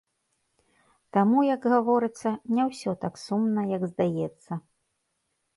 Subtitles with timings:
[1.17, 4.51] Таму, як гаворыцца, не ўсё так сумна, як здаецца.